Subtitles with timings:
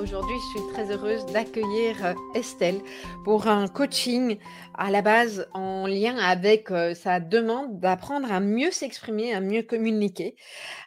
[0.00, 2.80] Aujourd'hui, je suis très heureuse d'accueillir Estelle
[3.24, 4.38] pour un coaching
[4.74, 10.36] à la base en lien avec sa demande d'apprendre à mieux s'exprimer, à mieux communiquer.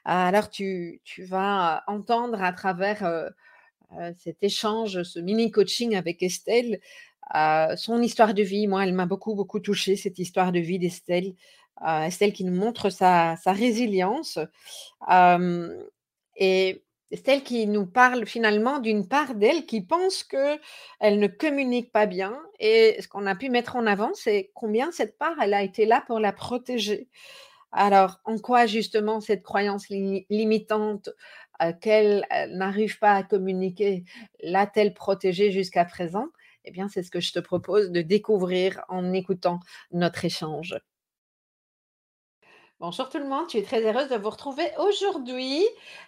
[0.06, 3.30] Alors, tu, vas entendre à travers
[4.18, 6.80] cet échange, ce mini coaching avec Estelle,
[7.76, 8.68] son histoire de vie.
[8.68, 11.34] Moi, elle m'a beaucoup, beaucoup touchée, cette histoire de vie d'Estelle.
[11.86, 14.40] Estelle qui nous montre sa, sa résilience.
[16.38, 16.84] et
[17.18, 20.60] celle qui nous parle finalement d'une part d'elle qui pense qu'elle
[21.20, 22.38] ne communique pas bien.
[22.60, 25.86] Et ce qu'on a pu mettre en avant, c'est combien cette part, elle a été
[25.86, 27.10] là pour la protéger.
[27.72, 31.10] Alors, en quoi justement cette croyance limitante
[31.62, 34.04] euh, qu'elle n'arrive pas à communiquer
[34.42, 36.28] l'a-t-elle protégée jusqu'à présent?
[36.66, 39.60] Eh bien, c'est ce que je te propose de découvrir en écoutant
[39.92, 40.78] notre échange.
[42.82, 45.64] Bonjour tout le monde, je suis très heureuse de vous retrouver aujourd'hui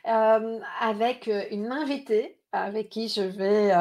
[0.06, 3.72] avec une invitée avec qui je vais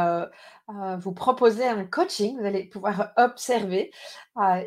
[0.98, 2.38] vous proposer un coaching.
[2.38, 3.90] Vous allez pouvoir observer.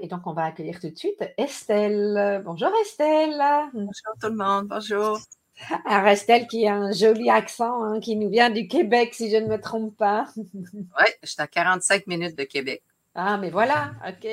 [0.02, 2.41] et donc, on va accueillir tout de suite Estelle.
[2.44, 3.40] Bonjour Estelle.
[3.74, 5.19] Bonjour tout le monde, bonjour.
[5.85, 9.38] Alors Estelle qui a un joli accent, hein, qui nous vient du Québec, si je
[9.38, 10.25] ne me trompe pas.
[10.35, 12.81] oui, je suis à 45 minutes de Québec.
[13.14, 14.28] Ah, mais voilà, ok.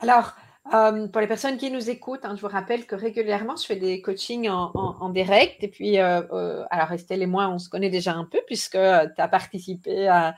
[0.00, 0.34] Alors,
[0.70, 4.00] pour les personnes qui nous écoutent, hein, je vous rappelle que régulièrement, je fais des
[4.02, 5.62] coachings en, direct.
[5.62, 8.74] Et puis, euh, euh, alors Estelle et moi, on se connaît déjà un peu puisque
[8.74, 10.34] euh, tu as participé à,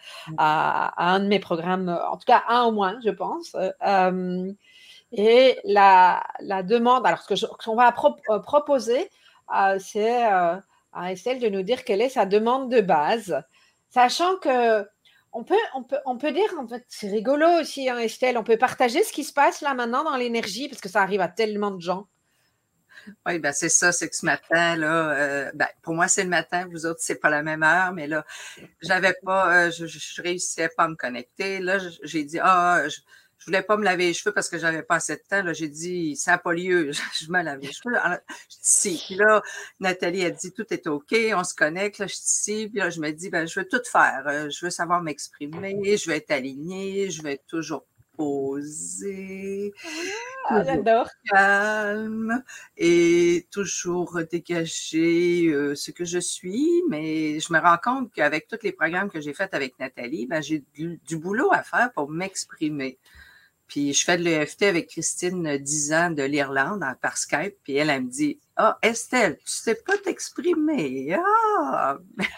[0.97, 3.57] un de mes programmes, en tout cas un au moins, je pense.
[5.13, 6.23] et la,
[6.63, 9.11] demande, alors ce qu'on va proposer,
[9.79, 13.43] c'est à Estelle de nous dire quelle est sa demande de base,
[13.91, 14.87] sachant que
[15.33, 19.25] on peut, dire, en fait, c'est rigolo aussi, hein, Estelle, on peut partager ce qui
[19.25, 22.09] se passe là maintenant dans l'énergie, parce que ça arrive à tellement de gens.
[23.27, 26.29] Oui, ben c'est ça, c'est que ce matin, là, euh, ben, pour moi, c'est le
[26.29, 28.27] matin, vous autres, c'est pas la même heure, mais là,
[28.83, 31.61] j'avais pas, euh, je, je, réussissais pas à me connecter.
[31.61, 33.01] Là, j'ai dit, ah, je
[33.47, 35.43] voulais pas me laver les cheveux parce que j'avais pas assez de temps.
[35.43, 36.91] Là, j'ai dit, ça n'a pas lieu.
[37.21, 37.97] Je me lave les cheveux.
[37.97, 38.19] Alors,
[38.49, 39.05] je suis ici.
[39.07, 39.43] Puis là,
[39.81, 41.99] Nathalie a dit, tout est OK, on se connecte.
[41.99, 42.69] Là, je suis ici.
[42.69, 44.25] Puis là, je me dis, ben, je veux tout faire.
[44.27, 45.97] Euh, je veux savoir m'exprimer.
[45.97, 47.11] Je veux être alignée.
[47.11, 47.87] Je veux être toujours
[48.17, 49.73] posée.
[50.49, 51.09] Ah, j'adore.
[51.25, 52.43] Calme
[52.77, 56.83] et toujours dégager euh, ce que je suis.
[56.89, 60.43] Mais je me rends compte qu'avec tous les programmes que j'ai faits avec Nathalie, ben,
[60.43, 62.99] j'ai du boulot à faire pour m'exprimer.
[63.71, 67.55] Puis je fais de l'EFT avec Christine 10 ans de l'Irlande par Skype.
[67.63, 71.15] Puis elle, elle me dit Ah, Estelle, tu sais pas t'exprimer.
[71.15, 71.97] Ah!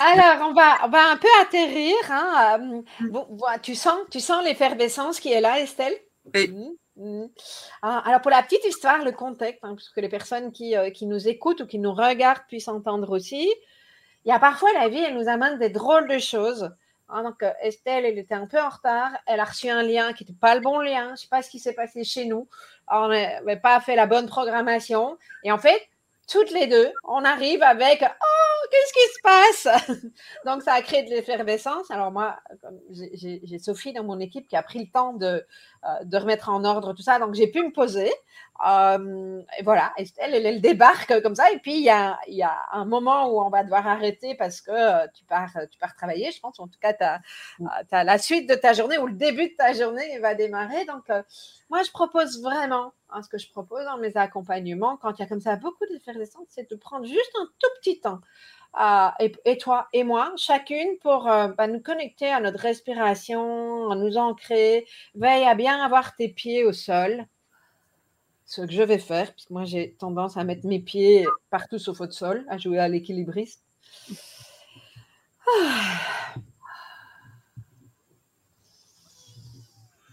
[0.00, 1.96] Alors, on va, on va un peu atterrir.
[2.08, 2.82] Hein.
[3.02, 5.94] Euh, tu sens, tu sens l'effervescence qui est là, Estelle?
[6.32, 6.48] Oui.
[6.48, 7.26] Mmh, mmh.
[7.82, 11.06] Ah, alors, pour la petite histoire, le contexte, hein, que les personnes qui, euh, qui
[11.06, 13.52] nous écoutent ou qui nous regardent puissent entendre aussi,
[14.24, 16.70] il y a parfois la vie, elle nous amène des drôles de choses.
[17.08, 19.10] Hein, donc, euh, Estelle, elle était un peu en retard.
[19.26, 21.06] Elle a reçu un lien qui n'était pas le bon lien.
[21.06, 22.48] Je ne sais pas ce qui s'est passé chez nous.
[22.88, 25.16] on n'avait pas fait la bonne programmation.
[25.44, 25.80] Et en fait,
[26.30, 30.02] toutes les deux, on arrive avec Oh, qu'est-ce qui se passe?
[30.44, 31.90] Donc, ça a créé de l'effervescence.
[31.90, 32.36] Alors, moi,
[32.90, 35.46] j'ai Sophie dans mon équipe qui a pris le temps de,
[35.84, 37.20] euh, de remettre en ordre tout ça.
[37.20, 38.12] Donc, j'ai pu me poser.
[38.66, 41.50] Euh, et voilà, Estelle, elle, débarque comme ça.
[41.52, 44.60] Et puis, il y a, y a, un moment où on va devoir arrêter parce
[44.60, 46.58] que euh, tu pars, tu pars travailler, je pense.
[46.60, 47.20] En tout cas, tu as,
[47.90, 50.84] as, la suite de ta journée ou le début de ta journée va démarrer.
[50.86, 51.04] Donc,
[51.70, 55.24] moi, je propose vraiment, hein, ce que je propose dans mes accompagnements, quand il y
[55.24, 58.20] a comme ça beaucoup d'effervescence, c'est de prendre juste un tout petit temps.
[59.20, 64.86] et, toi et moi, chacune, pour bah, nous connecter à notre respiration, à nous ancrer.
[65.14, 67.26] Veille à bien avoir tes pieds au sol
[68.46, 72.00] ce que je vais faire, puisque moi j'ai tendance à mettre mes pieds partout sauf
[72.00, 73.62] au sol, à jouer à l'équilibriste.
[75.48, 76.06] Ah.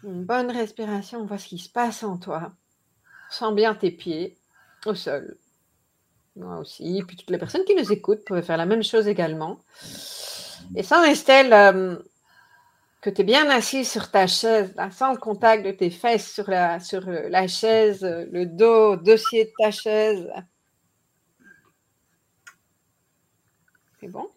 [0.03, 2.51] une bonne respiration, on voit ce qui se passe en toi.
[3.30, 4.38] Sens bien tes pieds
[4.85, 5.38] au sol.
[6.35, 6.97] Moi aussi.
[6.97, 9.59] Et puis toutes les personnes qui nous écoutent peuvent faire la même chose également.
[10.75, 11.97] Et sans Estelle, euh,
[13.04, 16.50] que tu es bien assis sur ta chaise, sans le contact de tes fesses sur
[16.50, 20.32] la, sur la chaise, le dos, dossier de ta chaise.
[24.00, 24.32] C'est bon?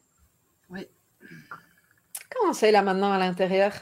[0.68, 0.84] Oui.
[2.28, 3.72] Comment c'est là maintenant à l'intérieur?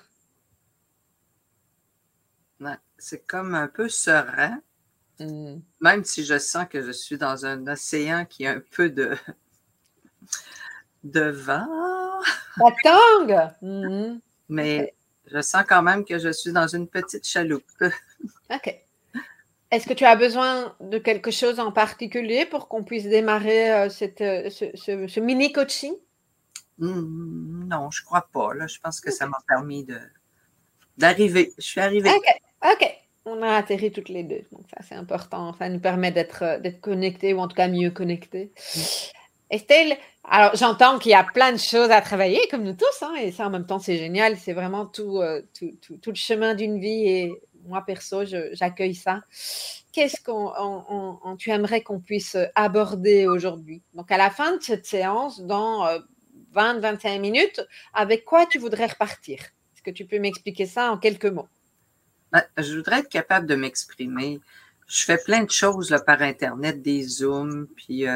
[2.98, 4.62] c'est comme un peu serein.
[5.18, 5.58] Hmm.
[5.80, 9.14] Même si je sens que je suis dans un océan qui a un peu de,
[11.04, 11.66] de vent.
[12.56, 14.20] La hmm.
[14.48, 14.94] Mais
[15.26, 17.64] je sens quand même que je suis dans une petite chaloupe.
[18.50, 18.80] OK.
[19.70, 23.88] Est-ce que tu as besoin de quelque chose en particulier pour qu'on puisse démarrer euh,
[23.88, 25.94] cette, euh, ce, mini coaching?
[26.78, 28.54] Hmm, non, je ne crois pas.
[28.54, 28.66] Là.
[28.66, 29.86] Je pense que ça m'a permis
[30.96, 31.52] d'arriver.
[31.58, 32.10] Je suis arrivée.
[32.10, 32.72] OK.
[32.72, 32.94] OK.
[33.24, 34.42] On a atterri toutes les deux.
[34.52, 35.54] Donc, ça, c'est important.
[35.54, 38.52] Ça nous permet d'être euh, connectés ou en tout cas mieux connectés.
[39.50, 43.14] Estelle, alors j'entends qu'il y a plein de choses à travailler, comme nous tous, hein,
[43.20, 45.20] et ça en même temps c'est génial, c'est vraiment tout,
[45.58, 47.32] tout, tout, le chemin d'une vie, et
[47.66, 49.22] moi perso, j'accueille ça.
[49.92, 53.82] Qu'est-ce qu'on tu aimerais qu'on puisse aborder aujourd'hui?
[53.94, 55.86] Donc à la fin de cette séance, dans
[56.54, 57.60] 20-25 minutes,
[57.92, 59.38] avec quoi tu voudrais repartir?
[59.38, 61.48] Est-ce que tu peux m'expliquer ça en quelques mots?
[62.32, 64.40] Ben, Je voudrais être capable de m'exprimer.
[64.86, 68.06] Je fais plein de choses par Internet, des Zooms, puis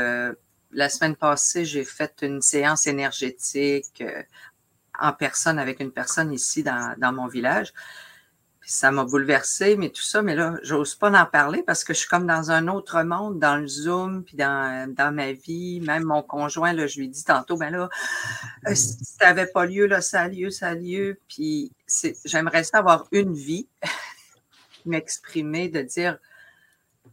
[0.70, 4.22] la semaine passée, j'ai fait une séance énergétique euh,
[4.98, 7.72] en personne avec une personne ici dans, mon village.
[8.62, 12.00] ça m'a bouleversée, mais tout ça, mais là, j'ose pas en parler parce que je
[12.00, 15.80] suis comme dans un autre monde, dans le Zoom, puis dans, ma vie.
[15.80, 17.88] Même mon conjoint, là, je lui dis tantôt, ben là,
[18.66, 21.18] euh, ça n'avait pas lieu, là, ça a lieu, ça a lieu.
[21.28, 21.72] Puis
[22.24, 23.68] j'aimerais ça avoir une vie,
[24.84, 26.18] m'exprimer, de dire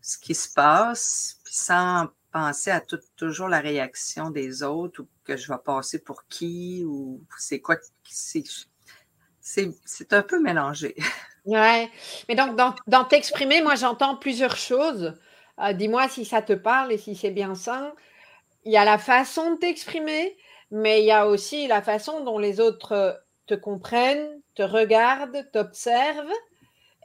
[0.01, 2.81] ce qui se passe, puis sans penser à
[3.15, 7.77] toujours la réaction des autres ou que je vais passer pour qui ou c'est quoi.
[8.03, 8.43] C'est
[10.11, 10.95] un peu mélangé.
[11.45, 11.91] Ouais.
[12.27, 15.13] Mais donc, dans, t'exprimer, moi, j'entends plusieurs choses.
[15.61, 17.93] Euh, dis-moi si ça te parle et si c'est bien ça.
[18.63, 20.35] Il y a la façon de t'exprimer,
[20.71, 26.33] mais il y a aussi la façon dont les autres te comprennent, te regardent, t'observent.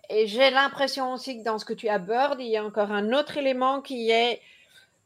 [0.09, 3.13] Et j'ai l'impression aussi que dans ce que tu abordes, il y a encore un
[3.13, 4.41] autre élément qui est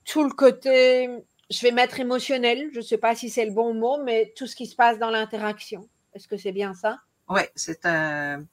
[0.05, 1.09] tout le côté,
[1.51, 4.47] je vais mettre émotionnel, je ne sais pas si c'est le bon mot, mais tout
[4.47, 5.89] ce qui se passe dans l'interaction.
[6.15, 6.99] Est-ce que c'est bien ça?
[7.29, 8.45] Oui, c'est un,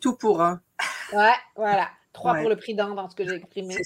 [0.00, 0.60] tout pour un.
[1.12, 1.90] ouais, voilà.
[2.12, 3.76] Trois pour le prix d'un dans ce que j'ai exprimé.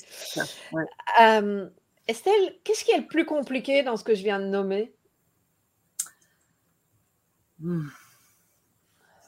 [1.21, 1.69] Euh,
[2.07, 4.95] Estelle, qu'est-ce qui est le plus compliqué dans ce que je viens de nommer?
[7.59, 7.89] Hmm.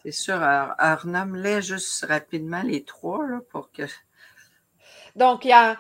[0.03, 0.41] C'est sûr.
[0.41, 3.83] Alors, nomme-les juste rapidement les trois là, pour que.
[5.17, 5.79] Donc, il y a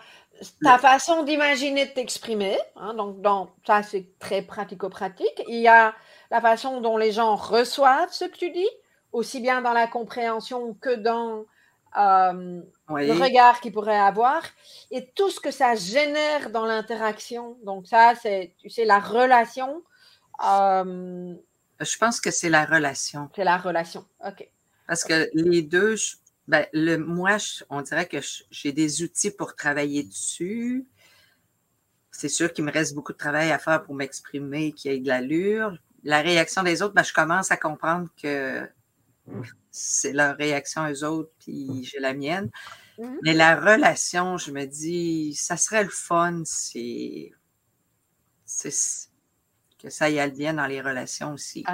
[0.62, 3.18] ta façon d'imaginer de t'exprimer, hein, donc
[3.66, 5.42] ça c'est très pratico-pratique.
[5.48, 5.94] Il y a
[6.30, 8.68] la façon dont les gens reçoivent ce que tu dis,
[9.12, 11.44] aussi bien dans la compréhension que dans
[11.96, 14.42] euh, le regard qu'ils pourraient avoir,
[14.90, 17.58] et tout ce que ça génère dans l'interaction.
[17.64, 19.82] Donc ça, c'est, tu sais, la relation.
[20.46, 21.34] Euh,
[21.80, 23.28] je pense que c'est la relation.
[23.36, 24.48] C'est la relation, OK.
[24.86, 25.96] Parce que les deux,
[26.48, 27.36] ben, le, moi,
[27.70, 28.18] on dirait que
[28.50, 30.86] j'ai des outils pour travailler dessus.
[32.10, 35.00] C'est sûr qu'il me reste beaucoup de travail à faire pour m'exprimer, qu'il y ait
[35.00, 35.78] de l'allure.
[36.04, 38.68] La réaction des autres, ben, je commence à comprendre que
[39.70, 42.50] c'est leur réaction aux autres, puis j'ai la mienne.
[42.98, 43.16] Mmh.
[43.22, 47.32] Mais la relation, je me dis, ça serait le fun, c'est
[49.78, 51.64] que ça y aille bien dans les relations aussi.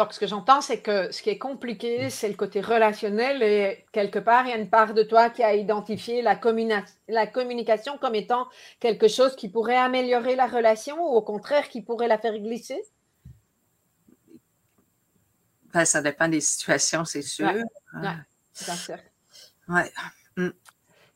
[0.00, 3.84] Donc, ce que j'entends, c'est que ce qui est compliqué, c'est le côté relationnel et
[3.92, 6.40] quelque part, il y a une part de toi qui a identifié la,
[7.06, 8.48] la communication comme étant
[8.80, 12.82] quelque chose qui pourrait améliorer la relation ou au contraire qui pourrait la faire glisser?
[15.74, 17.52] Ben, ça dépend des situations, c'est sûr.
[17.52, 17.60] Oui,
[18.00, 18.96] bien sûr.
[19.68, 19.92] Ouais.
[20.38, 20.48] Mm.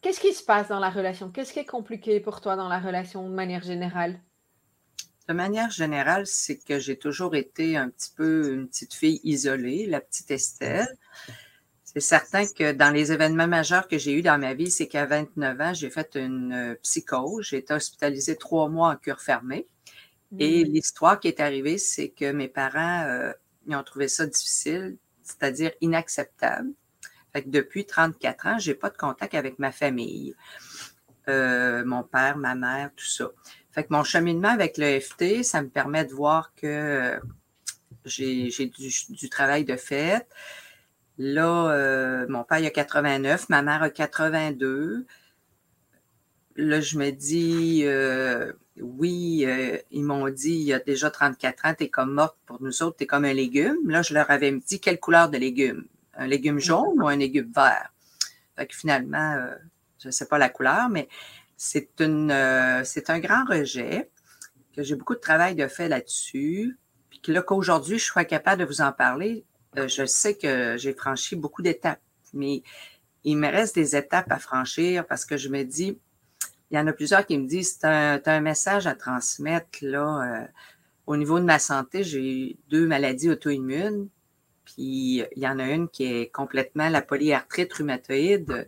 [0.03, 1.31] Qu'est-ce qui se passe dans la relation?
[1.31, 4.21] Qu'est-ce qui est compliqué pour toi dans la relation de manière générale?
[5.29, 9.87] De manière générale, c'est que j'ai toujours été un petit peu une petite fille isolée,
[9.87, 10.89] la petite Estelle.
[11.83, 15.07] C'est certain que dans les événements majeurs que j'ai eus dans ma vie, c'est qu'à
[15.07, 17.47] 29 ans, j'ai fait une euh, psychose.
[17.47, 19.67] J'ai été hospitalisée trois mois en cure fermée.
[20.39, 20.69] Et mmh.
[20.69, 23.33] l'histoire qui est arrivée, c'est que mes parents euh,
[23.67, 26.71] ils ont trouvé ça difficile, c'est-à-dire inacceptable.
[27.33, 30.35] Fait que depuis 34 ans, j'ai pas de contact avec ma famille,
[31.29, 33.31] euh, mon père, ma mère, tout ça.
[33.75, 37.19] Fait que mon cheminement avec le FT, ça me permet de voir que
[38.05, 40.29] j'ai du, travail de fait.
[41.19, 45.07] Là, euh, mon père a 89, ma mère a 82.
[46.55, 51.67] Là, je me dis, euh, oui, euh, ils m'ont dit, il y a déjà 34
[51.67, 53.91] ans, tu es comme morte pour nous autres, tu es comme un légume.
[53.91, 55.85] Là, je leur avais dit quelle couleur de légume?
[56.17, 57.93] Un légume jaune ou un légume vert?
[58.55, 59.49] Fait que finalement,
[59.99, 61.09] je ne sais pas la couleur, mais
[61.57, 61.89] c'est
[62.85, 64.11] c'est un grand rejet
[64.75, 66.79] que j'ai beaucoup de travail de fait là-dessus.
[67.11, 69.45] Puis que là, qu'aujourd'hui, je sois capable de vous en parler,
[69.79, 72.01] euh, je sais que j'ai franchi beaucoup d'étapes,
[72.33, 72.63] mais
[73.25, 75.99] il me reste des étapes à franchir parce que je me dis,
[76.71, 80.43] il y en a plusieurs qui me disent, tu as, un message à transmettre là.
[80.43, 80.47] Euh,
[81.07, 84.09] au niveau de ma santé, j'ai deux maladies auto-immunes.
[84.65, 88.67] Puis il y en a une qui est complètement la polyarthrite rhumatoïde.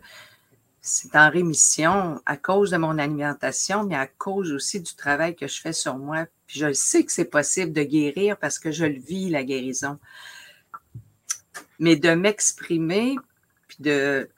[0.87, 5.47] C'est en rémission à cause de mon alimentation, mais à cause aussi du travail que
[5.47, 6.25] je fais sur moi.
[6.47, 9.99] Puis je sais que c'est possible de guérir parce que je le vis, la guérison
[11.79, 13.15] mais de m'exprimer,
[13.67, 14.29] puis de,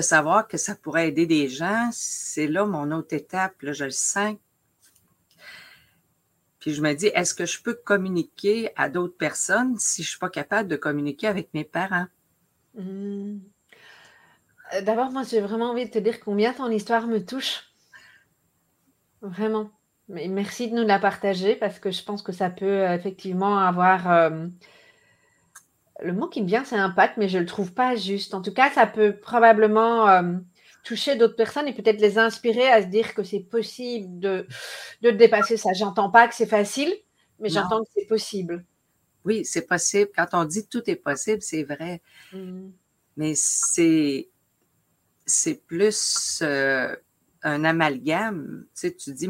[0.00, 4.36] savoir que ça pourrait aider des gens, c'est là mon autre étape, je le sens.
[6.58, 10.10] Puis je me dis, est-ce que je peux communiquer à d'autres personnes si je ne
[10.10, 12.06] suis pas capable de communiquer avec mes parents?
[12.74, 13.38] Mmh.
[14.82, 17.72] D'abord, moi, j'ai vraiment envie de te dire combien ton histoire me touche.
[19.22, 19.70] Vraiment.
[20.08, 23.58] Mais merci de nous la partager parce que je pense que ça peut euh, effectivement
[23.58, 24.46] avoir euh,
[26.02, 28.34] le mot qui me vient, c'est impact, mais je ne le trouve pas juste.
[28.34, 30.34] En tout cas, ça peut probablement euh,
[30.82, 34.46] toucher d'autres personnes et peut-être les inspirer à se dire que c'est possible de,
[35.02, 35.72] de dépasser ça.
[35.74, 36.92] J'entends pas que c'est facile,
[37.38, 38.64] mais j'entends que c'est possible.
[39.24, 40.10] Oui, c'est possible.
[40.16, 42.00] Quand on dit tout est possible, c'est vrai.
[42.32, 42.70] Mmh.
[43.16, 44.28] Mais c'est,
[45.30, 46.94] c'est plus euh,
[47.42, 48.64] un amalgame.
[48.74, 49.28] Tu sais, tu dis,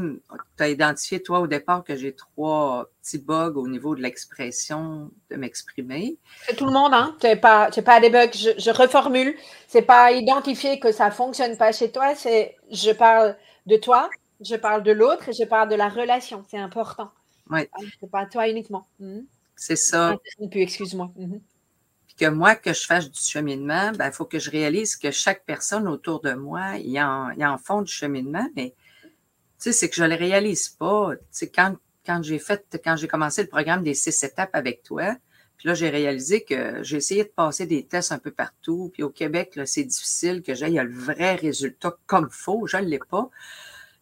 [0.57, 5.11] tu as identifié, toi, au départ, que j'ai trois petits bugs au niveau de l'expression,
[5.30, 6.19] de m'exprimer.
[6.47, 7.16] C'est tout le monde, hein?
[7.21, 8.30] Tu pas, pas des bugs.
[8.35, 9.37] Je, je reformule.
[9.69, 12.14] C'est pas identifier que ça fonctionne pas chez toi.
[12.14, 16.45] C'est, je parle de toi, je parle de l'autre et je parle de la relation.
[16.50, 17.11] C'est important.
[17.50, 17.61] Oui.
[17.73, 18.87] Ah, c'est pas toi uniquement.
[18.99, 19.21] Hmm?
[19.54, 20.16] C'est ça.
[20.52, 21.12] excuse-moi.
[21.16, 21.38] Hmm
[22.20, 25.42] que moi, que je fasse du cheminement, il ben, faut que je réalise que chaque
[25.46, 29.14] personne autour de moi, il en, en font du cheminement, mais tu
[29.58, 31.12] sais, c'est que je ne le réalise pas.
[31.16, 34.82] Tu sais, quand, quand j'ai fait, quand j'ai commencé le programme des six étapes avec
[34.82, 35.16] toi,
[35.56, 38.90] puis là, j'ai réalisé que j'ai essayé de passer des tests un peu partout.
[38.92, 42.66] Puis au Québec, c'est difficile que j'aille le vrai résultat comme faut.
[42.66, 43.30] Je ne l'ai pas.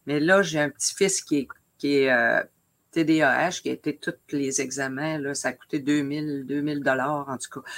[0.05, 1.47] Mais là, j'ai un petit-fils qui est,
[1.77, 2.43] qui est euh,
[2.91, 5.17] TDAH, qui a été tous les examens.
[5.19, 7.69] Là, ça a coûté 2000, 2000 dollars en tout cas.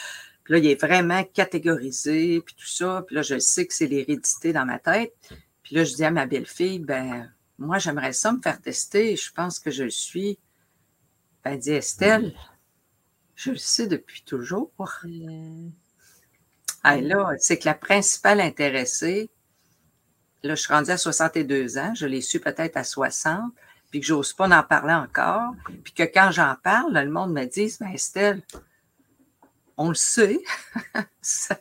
[0.51, 3.05] Puis là, il est vraiment catégorisé, puis tout ça.
[3.07, 5.13] Puis là, je sais que c'est l'hérédité dans ma tête.
[5.63, 9.15] Puis là, je dis à ma belle-fille, ben, moi, j'aimerais ça me faire tester.
[9.15, 10.37] Je pense que je le suis.
[11.41, 12.35] Ben, elle dit Estelle,
[13.33, 14.73] je le sais depuis toujours.
[15.05, 15.69] Mm.
[16.83, 19.29] Ah, là, c'est que la principale intéressée,
[20.43, 23.53] là, je suis rendue à 62 ans, je l'ai su peut-être à 60,
[23.89, 25.53] puis que j'ose pas en parler encore,
[25.85, 28.43] puis que quand j'en parle, le monde me dit, ben Estelle,
[29.81, 30.39] on le sait.
[31.21, 31.59] ça,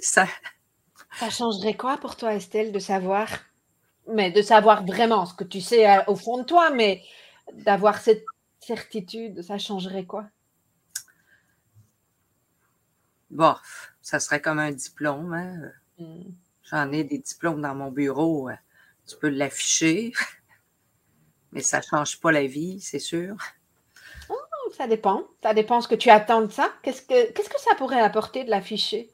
[0.00, 0.26] ça...
[1.30, 3.28] changerait quoi pour toi, Estelle, de savoir,
[4.06, 7.02] mais de savoir vraiment ce que tu sais euh, au fond de toi, mais
[7.52, 8.24] d'avoir cette
[8.60, 10.26] certitude, ça changerait quoi?
[13.30, 13.56] Bon,
[14.00, 15.34] ça serait comme un diplôme.
[15.34, 15.72] Hein.
[15.98, 16.30] Hmm.
[16.62, 18.48] J'en ai des diplômes dans mon bureau.
[18.48, 18.54] Euh,
[19.06, 20.12] tu peux l'afficher,
[21.52, 23.36] mais ça ne change pas la vie, c'est sûr
[24.78, 25.24] ça dépend.
[25.42, 26.70] Ça dépend ce que tu attends de ça.
[26.82, 29.10] Qu'est-ce que, qu'est-ce que ça pourrait apporter de l'afficher?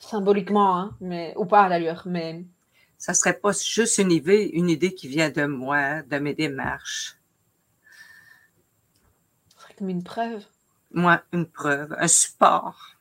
[0.00, 2.44] Symboliquement, hein, mais, ou pas d'ailleurs, mais.
[2.98, 7.16] Ça serait pas juste une idée, une idée qui vient de moi, de mes démarches.
[9.54, 10.44] Ce serait comme une preuve.
[10.92, 12.96] Moi, une preuve, un support.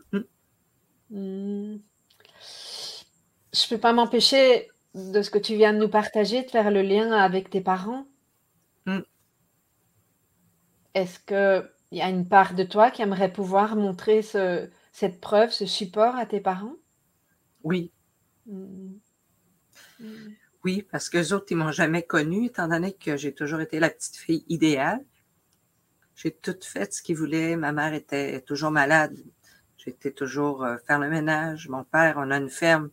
[1.09, 1.77] Hmm.
[3.51, 6.69] Je ne peux pas m'empêcher de ce que tu viens de nous partager, de faire
[6.69, 8.05] le lien avec tes parents.
[10.99, 15.65] Est-ce qu'il y a une part de toi qui aimerait pouvoir montrer cette preuve, ce
[15.65, 16.75] support à tes parents?
[17.63, 17.91] Oui.
[18.45, 18.91] Mmh.
[19.99, 20.05] Mmh.
[20.65, 23.79] Oui, parce que les autres, ils m'ont jamais connue, étant donné que j'ai toujours été
[23.79, 25.05] la petite fille idéale.
[26.15, 27.55] J'ai tout fait ce qu'ils voulaient.
[27.55, 29.17] Ma mère était toujours malade.
[29.77, 31.69] J'étais toujours euh, faire le ménage.
[31.69, 32.89] Mon père, on a une ferme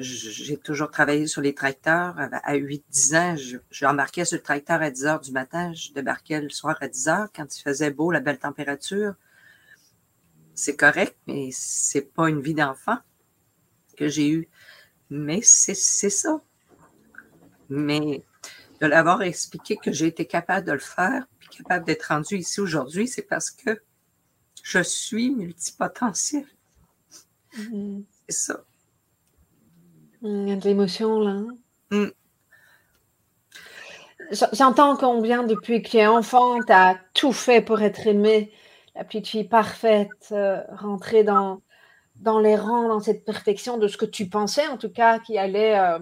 [0.00, 2.14] j'ai toujours travaillé sur les tracteurs.
[2.18, 5.72] À 8-10 ans, j'embarquais sur le tracteur à 10 heures du matin.
[5.72, 9.14] Je débarquais le soir à 10 heures quand il faisait beau, la belle température.
[10.54, 12.98] C'est correct, mais c'est pas une vie d'enfant
[13.96, 14.48] que j'ai eue.
[15.10, 16.40] Mais c'est ça.
[17.68, 18.24] Mais
[18.80, 22.60] de l'avoir expliqué que j'ai été capable de le faire, puis capable d'être rendu ici
[22.60, 23.80] aujourd'hui, c'est parce que
[24.62, 26.46] je suis multipotentiel.
[27.56, 28.00] Mm.
[28.28, 28.64] C'est ça.
[30.22, 31.30] Il y a de l'émotion là.
[31.30, 31.56] hein?
[31.90, 32.06] Mm.
[34.52, 38.52] J'entends combien depuis que tu es enfant, tu as tout fait pour être aimée,
[38.94, 41.62] la petite fille parfaite, euh, rentrer dans,
[42.16, 45.36] dans les rangs, dans cette perfection de ce que tu pensais en tout cas qui
[45.38, 45.98] allait euh,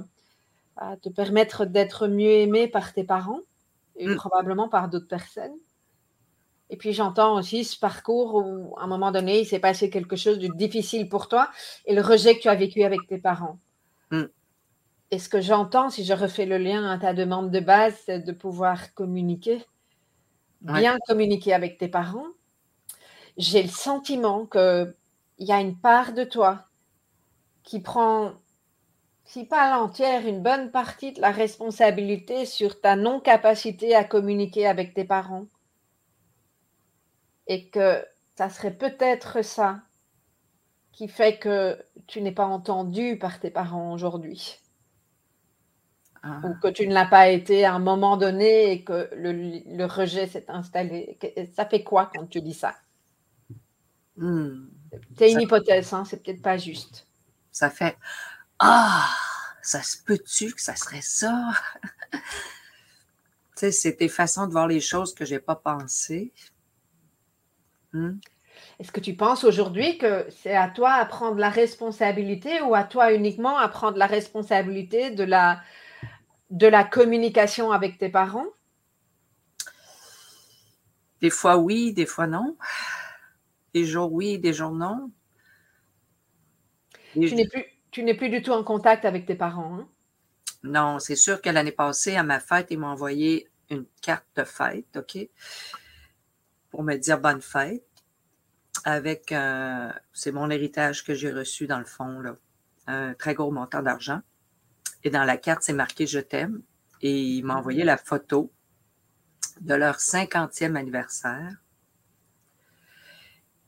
[1.02, 3.40] te permettre d'être mieux aimée par tes parents
[3.96, 4.16] et Mm.
[4.16, 5.56] probablement par d'autres personnes.
[6.70, 10.16] Et puis j'entends aussi ce parcours où à un moment donné, il s'est passé quelque
[10.16, 11.48] chose de difficile pour toi
[11.87, 13.58] et le rejet que tu as vécu avec tes parents.
[15.10, 18.20] Et ce que j'entends, si je refais le lien à ta demande de base, c'est
[18.20, 19.64] de pouvoir communiquer,
[20.62, 20.80] Ouais.
[20.80, 22.26] bien communiquer avec tes parents.
[23.38, 24.94] J'ai le sentiment qu'il
[25.38, 26.66] y a une part de toi
[27.62, 28.32] qui prend,
[29.24, 34.94] si pas l'entière, une bonne partie de la responsabilité sur ta non-capacité à communiquer avec
[34.94, 35.46] tes parents.
[37.46, 38.04] Et que
[38.36, 39.80] ça serait peut-être ça
[40.92, 44.58] qui fait que tu n'es pas entendu par tes parents aujourd'hui
[46.28, 46.40] Ah.
[46.44, 49.85] ou que tu ne l'as pas été à un moment donné et que le, le
[49.87, 51.18] rejet s'est installé.
[51.54, 52.75] Ça fait quoi quand tu dis ça?
[54.16, 54.66] Hmm.
[55.16, 57.06] C'est une hypothèse, hein, c'est peut-être pas juste.
[57.52, 57.97] Ça fait
[58.58, 59.08] Ah,
[59.62, 61.52] ça se peut-tu que ça serait ça?
[62.12, 62.20] tu
[63.56, 66.32] sais, c'est des façons de voir les choses que j'ai pas pensé.
[67.92, 68.18] Hmm?
[68.80, 72.85] Est-ce que tu penses aujourd'hui que c'est à toi à prendre la responsabilité ou à
[72.85, 75.61] toi uniquement à prendre la responsabilité de la,
[76.50, 78.47] de la communication avec tes parents?
[81.21, 82.57] Des fois oui, des fois non.
[83.75, 85.11] Des jours oui, des jours non.
[87.12, 89.78] Tu n'es plus, tu n'es plus du tout en contact avec tes parents.
[89.78, 89.88] hein?
[90.62, 94.45] Non, c'est sûr que l'année passée, à ma fête, ils m'ont envoyé une carte de
[94.45, 95.19] fête, OK?
[96.71, 97.85] Pour me dire bonne fête.
[98.85, 102.37] Avec, euh, c'est mon héritage que j'ai reçu dans le fond, là.
[102.87, 104.21] Un très gros montant d'argent.
[105.04, 106.63] Et dans la carte, c'est marqué Je t'aime.
[107.00, 108.50] Et ils m'ont envoyé la photo
[109.61, 111.56] de leur 50e anniversaire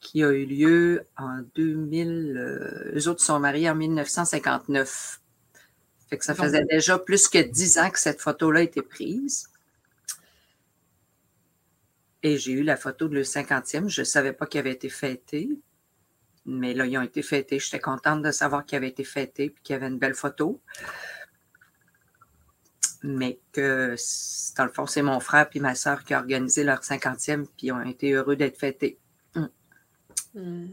[0.01, 2.37] qui a eu lieu en 2000.
[2.37, 5.21] Euh, eux autres sont mariés en 1959.
[6.09, 8.83] Fait que ça Donc- faisait déjà plus que dix ans que cette photo-là a été
[8.83, 9.49] prise.
[12.23, 13.89] Et j'ai eu la photo de le 50e.
[13.89, 15.49] Je ne savais pas qu'il avait été fêté.
[16.47, 17.59] Mais là, ils ont été fêtés.
[17.59, 20.61] J'étais contente de savoir qu'il avait été fêté et qu'il y avait une belle photo.
[23.03, 23.97] Mais que,
[24.57, 27.73] dans le fond, c'est mon frère et ma soeur qui ont organisé leur 50e puis
[27.73, 28.99] ont été heureux d'être fêtés.
[30.35, 30.67] Hmm.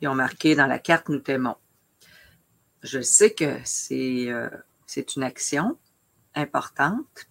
[0.00, 1.56] Ils ont marqué dans la carte Nous t'aimons.
[2.82, 4.48] Je sais que c'est euh,
[4.86, 5.78] c'est une action
[6.34, 7.26] importante.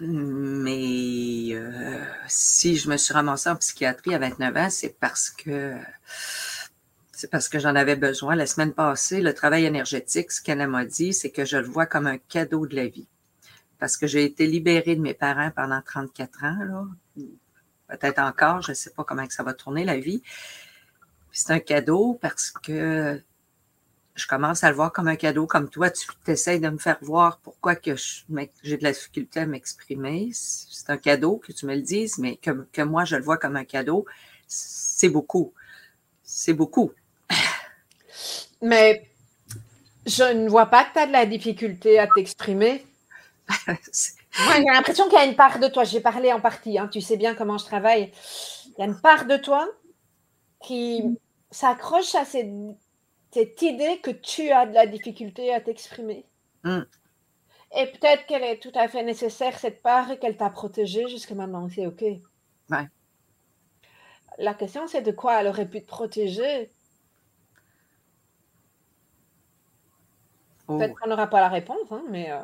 [0.00, 5.76] Mais euh, si je me suis ramassée en psychiatrie à 29 ans, c'est parce que
[7.24, 8.36] c'est parce que j'en avais besoin.
[8.36, 11.86] La semaine passée, le travail énergétique, ce qu'elle m'a dit, c'est que je le vois
[11.86, 13.08] comme un cadeau de la vie.
[13.78, 16.86] Parce que j'ai été libérée de mes parents pendant 34 ans.
[17.88, 20.22] Peut-être encore, je ne sais pas comment que ça va tourner la vie.
[21.32, 23.18] C'est un cadeau parce que
[24.14, 26.98] je commence à le voir comme un cadeau, comme toi, tu essaies de me faire
[27.00, 27.94] voir pourquoi que
[28.62, 30.28] j'ai de la difficulté à m'exprimer.
[30.34, 33.38] C'est un cadeau que tu me le dises, mais que, que moi, je le vois
[33.38, 34.04] comme un cadeau,
[34.46, 35.54] c'est beaucoup.
[36.22, 36.92] C'est beaucoup.
[38.62, 39.08] Mais
[40.06, 42.84] je ne vois pas que tu as de la difficulté à t'exprimer.
[43.68, 46.88] Moi, j'ai l'impression qu'il y a une part de toi, j'ai parlé en partie, hein,
[46.88, 48.10] tu sais bien comment je travaille.
[48.66, 49.68] Il y a une part de toi
[50.60, 51.04] qui
[51.50, 52.50] s'accroche à cette,
[53.32, 56.26] cette idée que tu as de la difficulté à t'exprimer.
[56.64, 56.80] Mm.
[57.76, 61.34] Et peut-être qu'elle est tout à fait nécessaire, cette part, et qu'elle t'a protégée jusqu'à
[61.34, 61.68] maintenant.
[61.68, 62.02] C'est OK.
[62.02, 62.88] Ouais.
[64.38, 66.70] La question, c'est de quoi elle aurait pu te protéger.
[70.68, 72.40] Oh, Peut-être qu'on n'aura pas la réponse, hein, mais euh,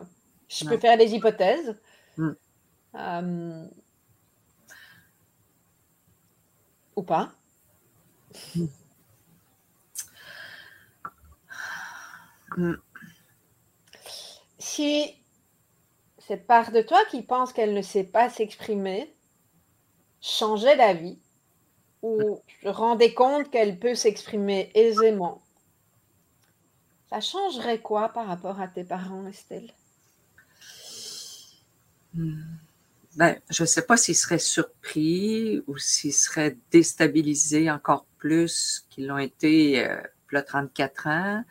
[0.48, 0.70] je Non.
[0.70, 1.76] peux faire des hypothèses.
[2.16, 2.30] Mm.
[2.96, 3.66] Euh,
[6.96, 7.32] ou pas.
[12.56, 12.74] Mm.
[14.58, 15.14] Si
[16.18, 19.12] cette part de toi qui pense qu'elle ne sait pas s'exprimer
[20.20, 21.18] changeait d'avis
[22.02, 25.40] ou rendait compte qu'elle peut s'exprimer aisément,
[27.10, 29.72] ça changerait quoi par rapport à tes parents, Estelle?
[32.14, 39.08] Ben, je ne sais pas s'ils seraient surpris ou s'ils seraient déstabilisés encore plus qu'ils
[39.08, 41.44] l'ont été euh, là 34 ans.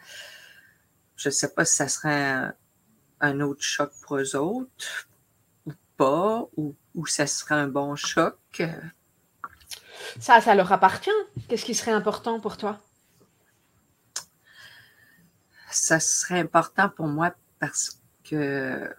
[1.17, 2.54] Je ne sais pas si ça serait un,
[3.19, 5.10] un autre choc pour eux autres.
[5.98, 8.38] pas ou, ou ça serait un bon choc?
[10.19, 11.10] Ça, ça leur appartient.
[11.50, 12.80] Qu'est-ce qui serait important pour toi?
[15.71, 18.89] Ça serait important pour moi parce que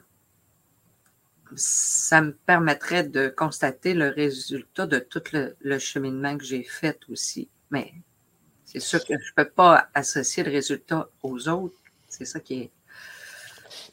[1.57, 7.49] ça me permettrait de constater le résultat de tout le, cheminement que j'ai fait aussi.
[7.71, 7.93] Mais
[8.65, 11.77] c'est sûr que je ne peux pas associer le résultat aux autres.
[12.09, 12.71] C'est ça qui est.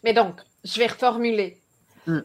[0.03, 1.61] Mais donc, je vais reformuler.
[2.05, 2.21] Hmm.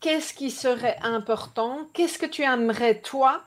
[0.00, 1.88] Qu'est-ce qui serait important?
[1.92, 3.44] Qu'est-ce que tu aimerais, toi,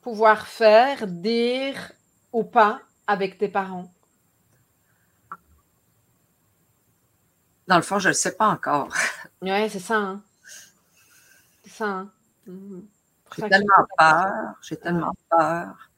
[0.00, 1.92] pouvoir faire, dire
[2.32, 3.92] ou pas avec tes parents?
[7.66, 8.94] Dans le fond, je ne le sais pas encore.
[9.40, 9.96] Oui, c'est ça.
[9.96, 10.22] Hein.
[11.64, 11.86] C'est ça.
[11.86, 12.12] Hein.
[12.46, 12.86] Mhm.
[13.36, 14.54] J'ai tellement peur.
[14.62, 15.90] J'ai tellement peur.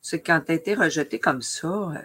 [0.00, 1.98] C'est quand tu as été rejeté comme ça, euh,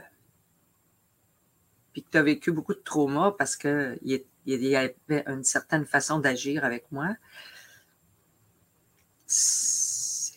[1.94, 4.00] puis que tu as vécu beaucoup de traumas parce qu'il
[4.46, 7.16] y avait une certaine façon d'agir avec moi,
[9.28, 10.34] c'est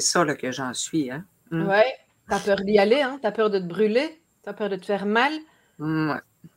[0.00, 1.10] ça là, que j'en suis.
[1.10, 1.24] Hein?
[1.50, 1.68] Mm.
[1.68, 1.82] Oui,
[2.28, 3.18] tu as peur d'y aller, hein?
[3.20, 5.32] tu as peur de te brûler, tu as peur de te faire mal.
[5.78, 6.14] Mm,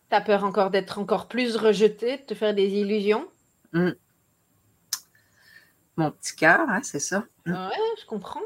[0.09, 3.27] tu as peur encore d'être encore plus rejeté, de te faire des illusions.
[3.73, 3.91] Mm.
[5.95, 7.25] Mon petit cœur, hein, c'est ça.
[7.47, 7.53] Oui,
[7.99, 8.41] je comprends.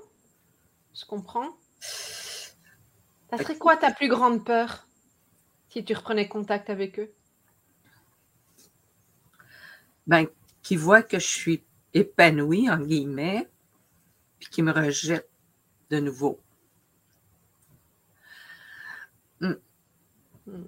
[0.94, 1.50] Je comprends.
[1.82, 4.88] Ça serait quoi ta plus grande peur
[5.70, 7.12] si tu reprenais contact avec eux?
[10.08, 10.28] Ben,
[10.62, 13.50] qu'ils voient que je suis épanouie, en guillemets,
[14.40, 15.30] puis qu'ils me rejettent
[15.90, 16.40] de nouveau.
[19.42, 19.54] Hmm.
[20.48, 20.64] Hmm.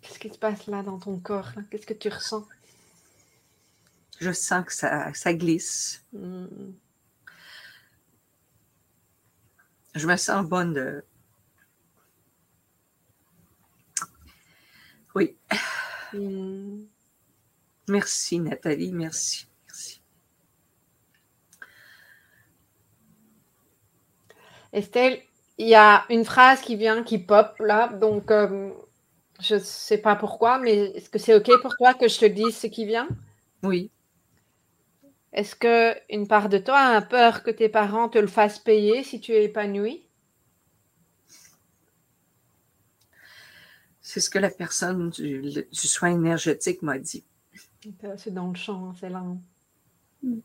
[0.00, 1.52] Qu'est-ce qui se passe là dans ton corps?
[1.70, 2.46] Qu'est-ce que tu ressens?
[4.20, 6.04] Je sens que ça, ça glisse.
[6.12, 6.72] Hmm.
[9.94, 11.04] Je me sens bonne de.
[15.14, 15.36] Oui.
[17.88, 19.48] Merci, Nathalie, merci.
[19.66, 20.02] Merci.
[24.72, 25.22] Estelle,
[25.60, 28.70] il y a une phrase qui vient, qui pop là, donc euh,
[29.40, 32.24] je ne sais pas pourquoi, mais est-ce que c'est OK pour toi que je te
[32.24, 33.06] dise ce qui vient?
[33.62, 33.90] Oui.
[35.34, 39.04] Est-ce que une part de toi a peur que tes parents te le fassent payer
[39.04, 40.02] si tu es épanoui?
[44.00, 47.22] C'est ce que la personne du, soin énergétique m'a dit.
[48.16, 49.22] C'est dans le champ, c'est là.
[50.22, 50.38] Mm.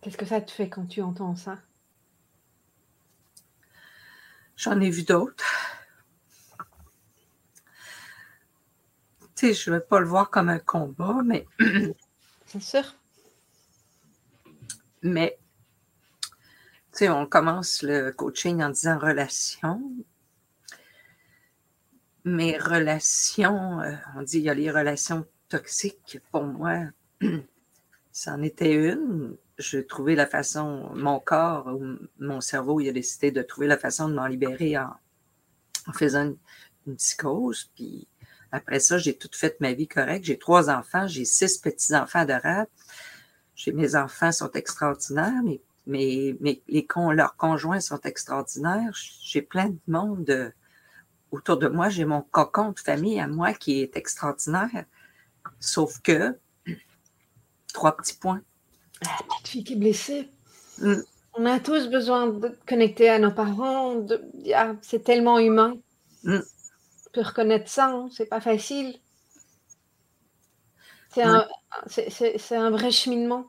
[0.00, 1.58] Qu'est-ce que ça te fait quand tu entends ça?
[4.56, 5.44] J'en ai vu d'autres.
[9.34, 11.46] Tu sais, je ne vais pas le voir comme un combat, mais.
[12.46, 12.94] C'est sûr.
[15.02, 15.38] Mais,
[16.92, 19.82] tu sais, on commence le coaching en disant relation.
[22.24, 26.20] Mais relations, euh, on dit il y a les relations toxiques.
[26.30, 26.84] Pour moi,
[28.12, 29.36] c'en était une.
[29.58, 33.78] Je trouvais la façon, mon corps ou mon cerveau, il a décidé de trouver la
[33.78, 34.94] façon de m'en libérer en,
[35.92, 36.34] faisant
[36.86, 37.70] une, psychose.
[37.74, 38.08] Puis
[38.50, 40.24] après ça, j'ai tout fait ma vie correcte.
[40.24, 42.68] J'ai trois enfants, j'ai six petits-enfants adorables
[43.70, 45.42] mes enfants sont extraordinaires,
[45.86, 46.30] mais,
[47.12, 48.92] leurs conjoints sont extraordinaires.
[49.22, 50.52] J'ai plein de monde
[51.30, 51.88] autour de moi.
[51.88, 54.84] J'ai mon cocon de famille à moi qui est extraordinaire.
[55.60, 56.36] Sauf que,
[57.72, 58.42] trois petits points.
[59.02, 60.28] La petite fille qui est blessée.
[60.78, 60.94] Mm.
[61.34, 64.06] On a tous besoin de connecter à nos parents.
[64.82, 65.76] c'est tellement humain.
[66.24, 66.38] Mm.
[66.38, 68.08] On peut reconnaître ça, hein.
[68.12, 68.98] c'est pas facile.
[71.10, 71.46] C'est un,
[72.52, 73.46] un, vrai cheminement.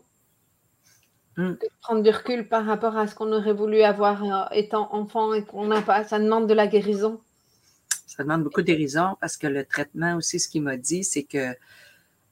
[1.38, 1.54] Mm.
[1.82, 5.44] prendre du recul par rapport à ce qu'on aurait voulu avoir euh, étant enfant et
[5.44, 6.04] qu'on n'a pas.
[6.04, 7.22] Ça demande de la guérison.
[8.06, 11.24] Ça demande beaucoup de guérison parce que le traitement aussi, ce qu'il m'a dit, c'est
[11.24, 11.56] que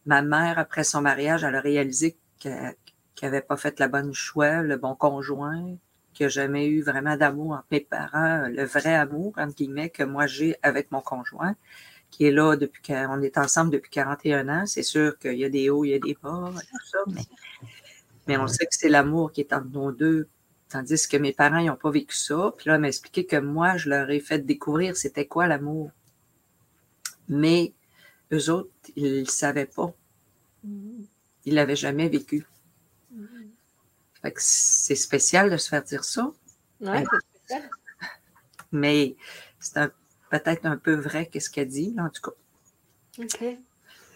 [0.05, 2.75] ma mère, après son mariage, elle a réalisé qu'elle
[3.21, 5.75] n'avait pas fait la bonne choix, le bon conjoint,
[6.13, 9.89] qu'il n'y a jamais eu vraiment d'amour entre mes parents, le vrai amour, entre guillemets,
[9.89, 11.55] que moi j'ai avec mon conjoint,
[12.09, 14.65] qui est là depuis qu'on est ensemble depuis 41 ans.
[14.65, 17.21] C'est sûr qu'il y a des hauts, il y a des bas, tout ça, mais
[18.27, 20.27] mais on sait que c'est l'amour qui est entre nous deux.
[20.69, 22.53] Tandis que mes parents, ils n'ont pas vécu ça.
[22.55, 25.91] Puis là, elle m'a expliqué que moi, je leur ai fait découvrir c'était quoi l'amour.
[27.27, 27.73] Mais
[28.31, 29.93] eux autres, ils ne savaient pas.
[30.65, 31.05] Mm-hmm.
[31.45, 32.45] Ils l'avaient jamais vécu.
[33.13, 34.33] Mm-hmm.
[34.37, 36.31] c'est spécial de se faire dire ça.
[36.81, 37.03] Ouais,
[38.71, 39.15] Mais
[39.59, 39.91] c'est
[40.29, 43.23] peut-être un peu vrai qu'est-ce qu'elle dit, en tout cas.
[43.23, 43.57] OK.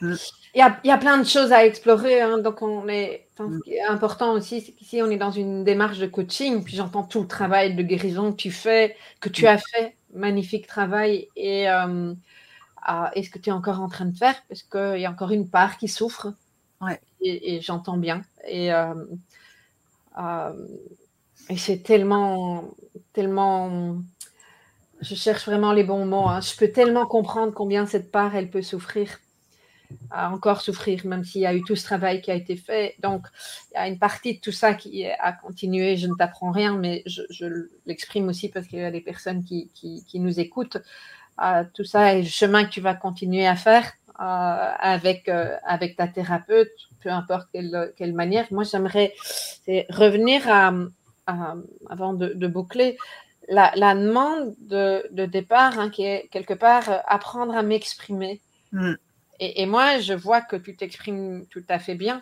[0.02, 0.18] Il
[0.56, 2.22] y, a, il y, a, plein de choses à explorer.
[2.22, 5.64] Hein, donc, on est, ce qui est important aussi, c'est qu'ici, on est dans une
[5.64, 6.64] démarche de coaching.
[6.64, 9.96] Puis, j'entends tout le travail de guérison que tu fais, que tu as fait.
[10.14, 11.30] Magnifique travail.
[11.36, 12.14] Et euh,
[13.14, 15.32] et ce que tu es encore en train de faire, parce qu'il y a encore
[15.32, 16.34] une part qui souffre.
[16.82, 17.00] Ouais.
[17.22, 18.24] Et, j'entends bien.
[18.48, 18.94] Et, euh,
[20.20, 20.68] euh,
[21.50, 22.76] et c'est tellement,
[23.14, 23.98] tellement.
[25.02, 26.28] Je cherche vraiment les bons mots.
[26.28, 26.42] Hein.
[26.42, 29.20] Je peux tellement comprendre combien cette part, elle peut souffrir
[30.10, 32.96] à encore souffrir, même s'il y a eu tout ce travail qui a été fait.
[33.02, 33.26] Donc,
[33.72, 35.98] il y a une partie de tout ça qui a continué.
[35.98, 39.70] Je ne t'apprends rien, mais je, l'exprime aussi parce qu'il y a des personnes qui,
[39.74, 40.78] qui, nous écoutent.
[41.42, 45.58] Euh, tout ça est le chemin que tu vas continuer à faire euh, avec, euh,
[45.64, 46.72] avec ta thérapeute,
[47.02, 48.48] peu importe quelle, quelle manière.
[48.52, 49.14] Moi, j'aimerais
[49.90, 50.74] revenir à,
[51.90, 52.98] avant de, boucler,
[53.50, 58.42] la, demande de, de départ, hein, qui est quelque part apprendre à m'exprimer.
[58.72, 58.94] Mm.
[59.40, 62.22] Et, moi, je vois que tu t'exprimes tout à fait bien.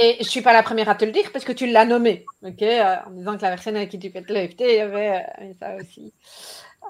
[0.00, 1.84] et je ne suis pas la première à te le dire parce que tu l'as
[1.84, 4.80] nommé, ok, euh, en disant que la personne avec qui tu fais l'EFT, il y
[4.80, 6.12] avait euh, ça aussi.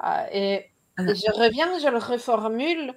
[0.04, 0.66] Euh, et,
[0.98, 2.94] je reviens, je le reformule.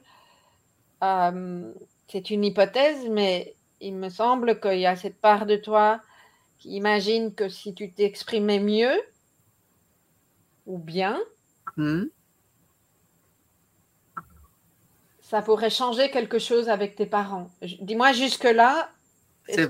[2.07, 6.01] c'est une hypothèse, mais il me semble qu'il y a cette part de toi
[6.57, 9.01] qui imagine que si tu t'exprimais mieux
[10.67, 11.19] ou bien,
[11.77, 12.05] hmm
[15.31, 17.49] ça pourrait changer quelque chose avec tes parents.
[17.61, 18.91] Dis-moi jusque-là.
[19.47, 19.69] C'est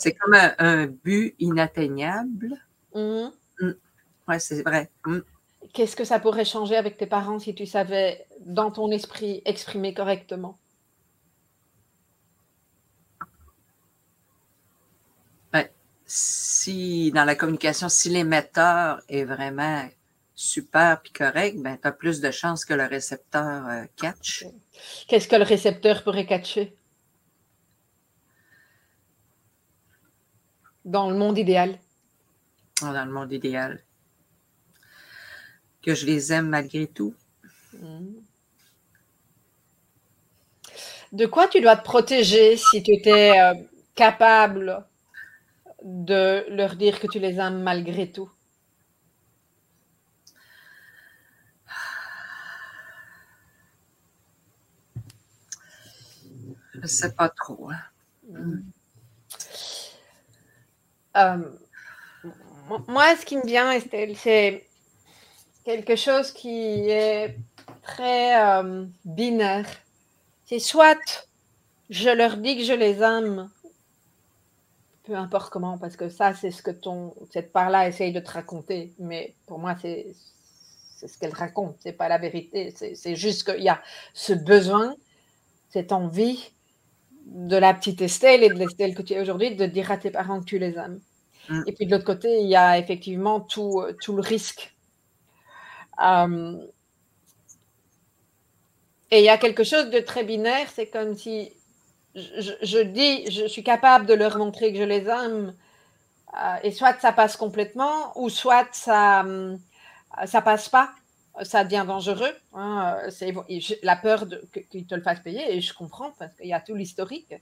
[0.00, 2.56] C'est comme un, but inatteignable.
[2.92, 3.28] Mmh.
[3.60, 3.70] Mmh.
[4.26, 4.90] Oui, c'est vrai.
[5.72, 9.94] Qu'est-ce que ça pourrait changer avec tes parents si tu savais, dans ton esprit, exprimer
[9.94, 10.58] correctement?
[15.52, 15.68] Ben,
[16.06, 19.88] Si, dans la communication, si l'émetteur est vraiment
[20.34, 24.46] super puis correct, ben, tu as plus de chances que le récepteur euh, catch.
[25.06, 26.74] Qu'est-ce que le récepteur pourrait catcher?
[30.84, 31.78] Dans le monde idéal.
[32.82, 33.84] Ah, dans le monde idéal.
[35.82, 37.14] Que je les aime malgré tout.
[41.12, 43.54] De quoi tu dois te protéger si tu étais euh,
[43.94, 44.84] capable
[45.82, 48.30] de leur dire que tu les aimes malgré tout?
[56.74, 57.70] Je ne sais pas trop.
[57.70, 58.62] Hein.
[61.16, 61.50] Euh,
[62.86, 64.69] moi, ce qui me vient, Estelle, c'est
[65.64, 67.36] quelque chose qui est
[67.82, 69.66] très euh, binaire.
[70.46, 71.28] C'est soit
[71.90, 73.50] je leur dis que je les aime,
[75.04, 78.30] peu importe comment, parce que ça, c'est ce que ton, cette part-là essaye de te
[78.30, 78.92] raconter.
[79.00, 80.06] Mais pour moi, c'est
[81.00, 82.72] ce qu'elle raconte, c'est pas la vérité.
[82.94, 83.82] C'est juste qu'il y a
[84.14, 84.94] ce besoin,
[85.70, 86.52] cette envie
[87.26, 90.10] de la petite Estelle et de l'Estelle que tu es aujourd'hui, de dire à tes
[90.10, 91.00] parents que tu les aimes.
[91.48, 91.62] Mm.
[91.66, 94.74] Et puis de l'autre côté, il y a effectivement tout, tout le risque.
[96.02, 96.56] Euh,
[99.10, 101.52] et il y a quelque chose de très binaire, c'est comme si
[102.14, 105.54] je, dis, je suis capable de leur montrer que je les aime,
[106.34, 109.56] euh, et soit ça passe complètement, ou soit ça ne
[110.26, 110.90] ça passe pas
[111.42, 112.32] ça devient dangereux.
[112.52, 113.34] Hein, euh, c'est
[113.82, 114.24] la peur
[114.70, 117.34] qu'ils te le fassent payer, et je comprends parce qu'il y a tout l'historique.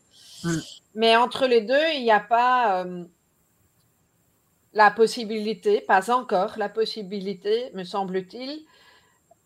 [0.45, 0.57] Mm.
[0.95, 3.05] Mais entre les deux, il n'y a pas euh,
[4.73, 8.65] la possibilité, pas encore la possibilité, me semble-t-il,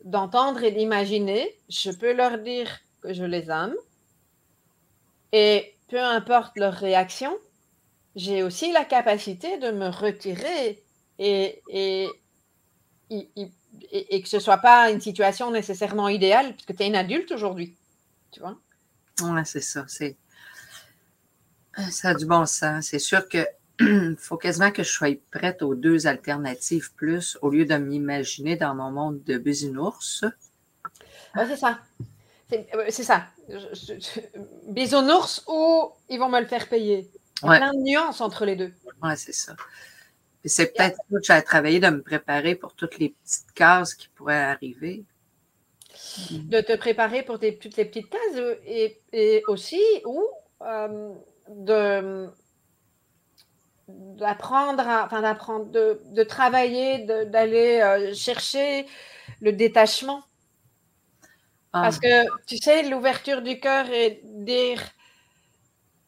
[0.04, 1.56] d'entendre et d'imaginer.
[1.68, 2.68] Je peux leur dire
[3.02, 3.74] que je les aime,
[5.32, 7.36] et peu importe leur réaction,
[8.16, 10.82] j'ai aussi la capacité de me retirer
[11.18, 12.08] et, et
[13.90, 17.76] et, que ce soit pas une situation nécessairement idéale, puisque tu es une adulte aujourd'hui.
[18.30, 18.58] Tu vois?
[19.22, 19.84] Oui, c'est ça.
[19.88, 20.16] C'est...
[21.90, 22.86] Ça a du bon sens.
[22.86, 23.46] C'est sûr que
[24.18, 28.74] faut quasiment que je sois prête aux deux alternatives plus, au lieu de m'imaginer dans
[28.74, 30.24] mon monde de bisounours.
[31.36, 31.78] Oui, c'est ça.
[32.50, 33.26] C'est, euh, ça.
[34.68, 37.10] bisounours ou ils vont me le faire payer.
[37.42, 38.72] Il y a plein de nuances entre les deux.
[39.02, 39.54] Oui, c'est ça
[40.44, 44.08] c'est peut-être ça que j'ai travaillé de me préparer pour toutes les petites cases qui
[44.08, 45.04] pourraient arriver.
[46.30, 50.24] De te préparer pour toutes les petites cases et, aussi ou
[50.62, 51.14] euh,
[51.48, 52.28] de
[54.16, 58.86] d'apprendre, enfin d'apprendre, de, travailler, d'aller euh, chercher
[59.40, 60.22] le détachement.
[61.72, 61.82] Ah.
[61.82, 64.82] Parce que tu sais, l'ouverture du cœur et dire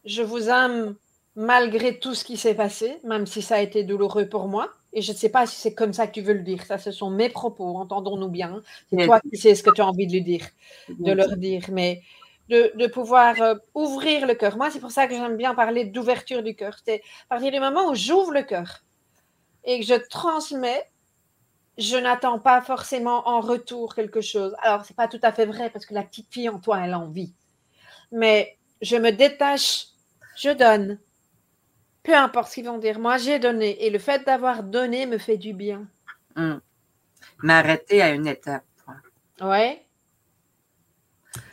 [0.05, 0.95] je vous aime
[1.35, 4.69] malgré tout ce qui s'est passé, même si ça a été douloureux pour moi.
[4.93, 6.63] Et je ne sais pas si c'est comme ça que tu veux le dire.
[6.63, 8.61] Ça, ce sont mes propos, entendons-nous bien.
[8.89, 10.45] C'est toi qui sais ce que tu as envie de lui dire,
[10.87, 11.63] de leur dire.
[11.71, 12.01] Mais
[12.49, 14.57] de, pouvoir euh, ouvrir le cœur.
[14.57, 16.77] Moi, c'est pour ça que j'aime bien parler d'ouverture du cœur.
[16.85, 18.83] C'est à partir du moment où j'ouvre le cœur
[19.63, 20.89] et que je transmets
[21.77, 24.55] je n'attends pas forcément en retour quelque chose.
[24.61, 26.93] Alors, c'est pas tout à fait vrai parce que la petite fille en toi, elle
[26.93, 27.33] a envie.
[28.11, 29.87] Mais je me détache,
[30.37, 30.99] je donne.
[32.03, 32.99] Peu importe ce qu'ils vont dire.
[32.99, 33.85] Moi, j'ai donné.
[33.85, 35.87] Et le fait d'avoir donné me fait du bien.
[36.35, 36.61] Hum.
[37.39, 38.63] M'arrêter à une étape.
[39.41, 39.84] Ouais.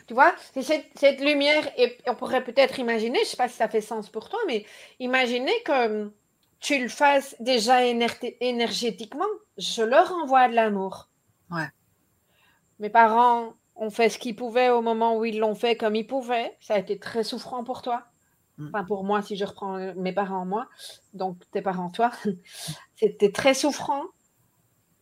[0.07, 3.55] Tu vois, c'est cette, lumière, et on pourrait peut-être imaginer, je ne sais pas si
[3.55, 4.65] ça fait sens pour toi, mais
[4.99, 6.11] imaginez que
[6.59, 9.25] tu le fasses déjà énergétiquement.
[9.57, 11.09] Je leur envoie de l'amour.
[11.51, 11.67] Ouais.
[12.79, 16.07] Mes parents ont fait ce qu'ils pouvaient au moment où ils l'ont fait comme ils
[16.07, 16.55] pouvaient.
[16.59, 18.03] Ça a été très souffrant pour toi.
[18.57, 18.67] Mm.
[18.67, 20.67] Enfin, pour moi, si je reprends mes parents, moi,
[21.13, 22.11] donc tes parents, toi.
[22.95, 24.03] C'était très souffrant.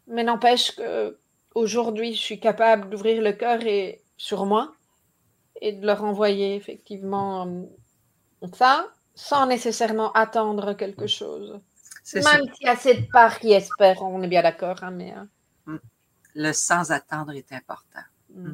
[0.08, 1.20] Mais n'empêche que
[1.56, 4.74] aujourd'hui, je suis capable d'ouvrir le cœur et sur moi
[5.62, 7.47] et de leur envoyer effectivement
[8.43, 11.60] euh, ça sans nécessairement attendre quelque chose.
[12.15, 14.84] Même s'il y a cette part qui espère, on est bien d'accord.
[14.84, 15.28] Hein, mais, hein.
[15.65, 15.78] Mm.
[16.36, 18.02] Le sans attendre est important.
[18.34, 18.54] Mm.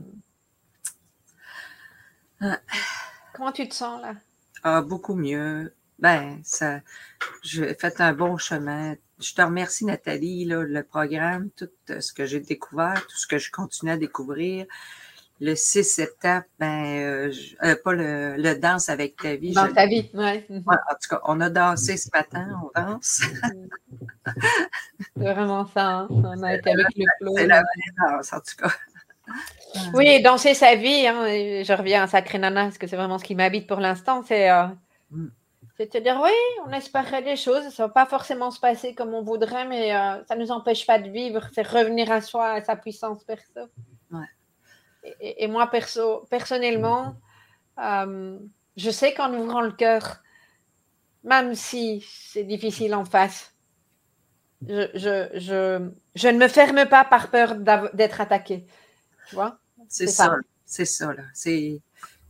[2.41, 2.60] Ah.
[3.34, 4.13] Comment tu te sens là?
[4.63, 5.74] Ah, beaucoup mieux.
[6.00, 6.82] Ben, ça,
[7.41, 8.96] j'ai fait un bon chemin.
[9.20, 13.39] Je te remercie, Nathalie, là, le programme, tout ce que j'ai découvert, tout ce que
[13.39, 14.67] je continue à découvrir
[15.39, 17.32] le 6 septembre, ben, euh,
[17.63, 19.54] euh, pas le, le, danse avec ta vie.
[19.54, 20.43] Dans ta vie, oui.
[20.50, 23.21] en tout cas, on a dansé ce matin, on danse.
[25.15, 26.08] c'est vraiment ça, hein.
[26.10, 27.34] on a été avec le flow.
[27.38, 28.73] C'est la vraie danse, en tout cas.
[29.93, 33.26] Oui, danser sa vie, hein, je reviens à Sacré Nana, parce que c'est vraiment ce
[33.26, 34.65] qui m'habite pour l'instant, c'est euh,
[35.12, 35.28] mm.
[36.02, 36.32] dire, oui,
[36.65, 39.91] on espérait des choses, ça ne va pas forcément se passer comme on voudrait, mais
[40.28, 43.69] ça ne nous empêche pas de vivre, c'est revenir à soi, à sa puissance perso.
[44.10, 44.26] Ouais
[45.04, 47.20] et, moi, perso, personnellement,
[47.80, 48.38] euh,
[48.76, 50.22] je sais qu'en ouvrant le cœur,
[51.24, 53.54] même si c'est difficile en face,
[54.68, 57.56] je, je, je, ne me ferme pas par peur
[57.94, 58.66] d'être attaquée.
[59.30, 59.60] Tu vois?
[59.88, 60.36] C'est ça.
[60.66, 61.24] C'est ça, là.
[61.34, 61.82] C'est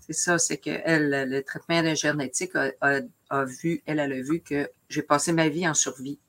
[0.10, 3.00] ça, c'est que elle, le traitement énergétique a, a,
[3.30, 6.20] a, vu, elle, elle a vu que j'ai passé ma vie en survie.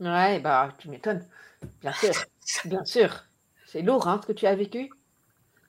[0.00, 1.26] Ouais, bah, tu m'étonnes.
[1.80, 2.12] Bien sûr.
[2.64, 3.24] Bien sûr.
[3.66, 4.90] C'est lourd, hein, ce que tu as vécu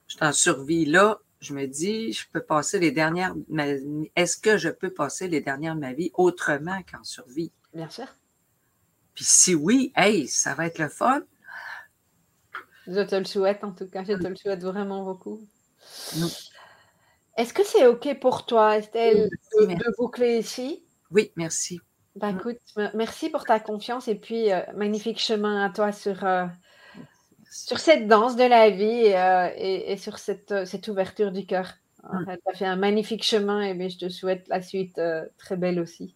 [0.09, 3.33] je suis en survie là, je me dis, je peux passer les dernières.
[4.15, 7.51] Est-ce que je peux passer les dernières de ma vie autrement qu'en survie?
[7.73, 8.07] Bien sûr.
[9.13, 11.21] Puis si oui, hey, ça va être le fun.
[12.87, 15.47] Je te le souhaite en tout cas, je te le souhaite vraiment beaucoup.
[17.37, 20.83] Est-ce que c'est OK pour toi, Estelle, de, boucler ici?
[21.11, 21.79] Oui, merci.
[22.15, 22.57] Ben, écoute,
[22.95, 26.47] merci pour ta confiance et puis euh, magnifique chemin à toi sur, euh,
[27.49, 31.73] sur cette danse de la vie euh, et, sur cette, euh, cette, ouverture du cœur.
[32.03, 32.25] Mm.
[32.25, 35.79] Tu as fait un magnifique chemin et je te souhaite la suite euh, très belle
[35.79, 36.15] aussi.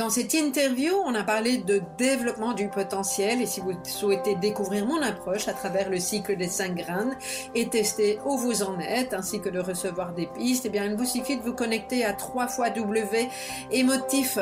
[0.00, 4.86] Dans cette interview, on a parlé de développement du potentiel et si vous souhaitez découvrir
[4.86, 7.18] mon approche à travers le cycle des cinq graines
[7.54, 10.96] et tester où vous en êtes ainsi que de recevoir des pistes, eh bien, il
[10.96, 13.28] vous suffit de vous connecter à 3 fois W
[13.70, 14.38] émotifs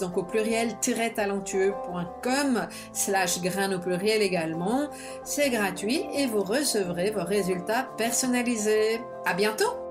[0.00, 0.74] donc au pluriel
[1.14, 4.88] talentueux.com slash graines au pluriel également.
[5.22, 9.02] C'est gratuit et vous recevrez vos résultats personnalisés.
[9.26, 9.87] À bientôt!